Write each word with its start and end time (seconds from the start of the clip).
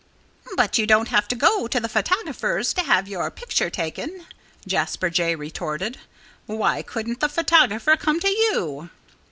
"But 0.57 0.79
you 0.79 0.87
don't 0.87 1.09
have 1.09 1.27
to 1.27 1.35
go 1.35 1.67
to 1.67 1.79
the 1.79 1.87
photographer's 1.87 2.73
to 2.73 2.81
have 2.81 3.07
your 3.07 3.29
picture 3.29 3.69
taken," 3.69 4.25
Jasper 4.65 5.11
Jay 5.11 5.35
retorted. 5.35 5.99
"Why 6.47 6.81
couldn't 6.81 7.19
the 7.19 7.29
photographer 7.29 7.95
come 7.95 8.19
to 8.21 8.27
you?" 8.29 8.89